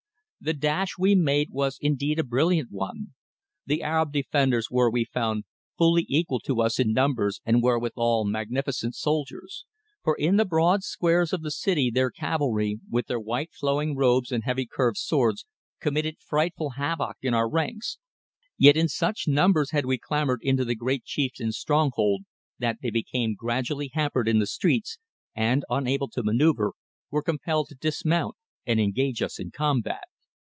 The 0.43 0.53
dash 0.53 0.97
we 0.97 1.13
made 1.13 1.51
was 1.51 1.77
indeed 1.81 2.17
a 2.17 2.23
brilliant 2.23 2.71
one. 2.71 3.13
The 3.67 3.83
Arab 3.83 4.11
defenders 4.11 4.71
were, 4.71 4.89
we 4.89 5.05
found, 5.05 5.43
fully 5.77 6.03
equal 6.09 6.39
to 6.39 6.63
us 6.63 6.79
in 6.79 6.93
numbers 6.93 7.39
and 7.45 7.61
were 7.61 7.77
withal 7.77 8.25
magnificent 8.25 8.95
soldiers, 8.95 9.65
for 10.03 10.15
in 10.17 10.37
the 10.37 10.45
broad 10.45 10.81
squares 10.81 11.31
of 11.31 11.43
the 11.43 11.51
city 11.51 11.91
their 11.91 12.09
cavalry, 12.09 12.79
with 12.89 13.05
their 13.05 13.19
white 13.19 13.51
flowing 13.53 13.95
robes 13.95 14.31
and 14.31 14.43
heavy 14.43 14.65
curved 14.65 14.97
swords, 14.97 15.45
committed 15.79 16.15
frightful 16.17 16.71
havoc 16.71 17.17
in 17.21 17.35
our 17.35 17.47
ranks, 17.47 17.99
yet 18.57 18.75
in 18.75 18.87
such 18.87 19.27
numbers 19.27 19.69
had 19.69 19.85
we 19.85 19.99
clambered 19.99 20.39
into 20.41 20.65
the 20.65 20.73
great 20.73 21.03
chieftain's 21.03 21.55
stronghold 21.59 22.23
that 22.57 22.77
they 22.81 22.89
became 22.89 23.35
gradually 23.35 23.91
hampered 23.93 24.27
in 24.27 24.39
the 24.39 24.47
streets 24.47 24.97
and, 25.35 25.63
unable 25.69 26.07
to 26.07 26.23
manoeuvre, 26.23 26.71
were 27.11 27.21
compelled 27.21 27.67
to 27.67 27.75
dismount 27.75 28.35
and 28.65 28.79
engage 28.79 29.21
us 29.21 29.39
in 29.39 29.51
combat. 29.51 30.05